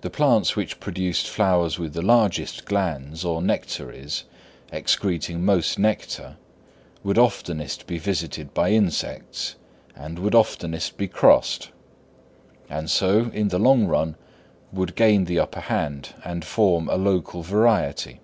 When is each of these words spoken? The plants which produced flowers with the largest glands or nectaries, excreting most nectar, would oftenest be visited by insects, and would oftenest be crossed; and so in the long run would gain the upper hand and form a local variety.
The 0.00 0.08
plants 0.08 0.56
which 0.56 0.80
produced 0.80 1.28
flowers 1.28 1.78
with 1.78 1.92
the 1.92 2.00
largest 2.00 2.64
glands 2.64 3.26
or 3.26 3.42
nectaries, 3.42 4.24
excreting 4.72 5.44
most 5.44 5.78
nectar, 5.78 6.38
would 7.04 7.18
oftenest 7.18 7.86
be 7.86 7.98
visited 7.98 8.54
by 8.54 8.70
insects, 8.70 9.56
and 9.94 10.18
would 10.18 10.34
oftenest 10.34 10.96
be 10.96 11.08
crossed; 11.08 11.68
and 12.70 12.88
so 12.88 13.30
in 13.34 13.48
the 13.48 13.58
long 13.58 13.86
run 13.86 14.16
would 14.72 14.94
gain 14.94 15.26
the 15.26 15.38
upper 15.38 15.60
hand 15.60 16.14
and 16.24 16.42
form 16.42 16.88
a 16.88 16.96
local 16.96 17.42
variety. 17.42 18.20